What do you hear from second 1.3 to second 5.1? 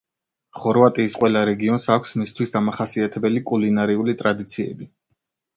რეგიონს აქვს მისთვის დამახასიათებელი კულინარიული ტრადიციები.